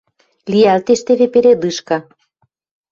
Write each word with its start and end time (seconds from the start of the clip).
Лиӓлтеш 0.51 0.99
теве 1.07 1.25
передышка 1.33 1.97